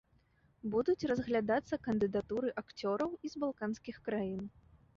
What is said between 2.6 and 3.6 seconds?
акцёраў і з